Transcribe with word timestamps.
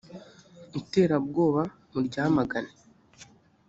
iterabwoba 0.79 1.61
muryamagane. 1.91 2.73